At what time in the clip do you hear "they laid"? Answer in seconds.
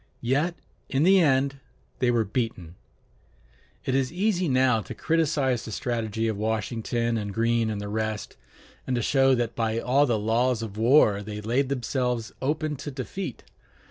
11.21-11.69